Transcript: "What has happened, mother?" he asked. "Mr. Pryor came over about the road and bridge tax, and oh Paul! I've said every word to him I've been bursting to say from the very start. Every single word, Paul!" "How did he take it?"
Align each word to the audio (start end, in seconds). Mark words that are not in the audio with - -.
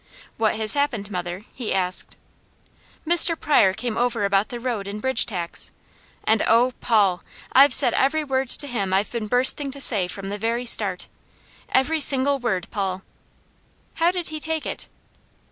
"What 0.37 0.55
has 0.55 0.73
happened, 0.73 1.11
mother?" 1.11 1.45
he 1.53 1.71
asked. 1.71 2.17
"Mr. 3.05 3.39
Pryor 3.39 3.71
came 3.73 3.99
over 3.99 4.25
about 4.25 4.49
the 4.49 4.59
road 4.59 4.87
and 4.87 4.99
bridge 4.99 5.27
tax, 5.27 5.69
and 6.23 6.41
oh 6.47 6.73
Paul! 6.81 7.23
I've 7.53 7.71
said 7.75 7.93
every 7.93 8.23
word 8.23 8.49
to 8.49 8.65
him 8.65 8.93
I've 8.93 9.11
been 9.11 9.27
bursting 9.27 9.69
to 9.69 9.79
say 9.79 10.07
from 10.07 10.29
the 10.29 10.39
very 10.39 10.65
start. 10.65 11.07
Every 11.69 11.99
single 12.01 12.39
word, 12.39 12.67
Paul!" 12.71 13.03
"How 13.93 14.09
did 14.09 14.29
he 14.29 14.39
take 14.39 14.65
it?" 14.65 14.87